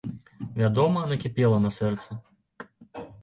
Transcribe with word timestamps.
Вядома, 0.61 1.03
накіпела 1.11 1.59
на 1.65 1.71
сэрцы. 1.77 2.17